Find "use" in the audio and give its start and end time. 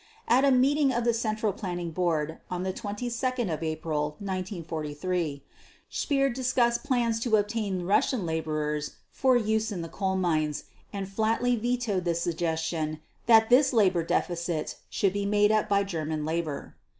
9.37-9.71